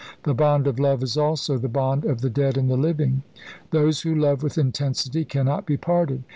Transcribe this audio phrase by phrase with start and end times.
[0.23, 3.21] The bond of love is also the bond of the dead and the living.
[3.69, 6.23] Those who love with intensity cannot be parted.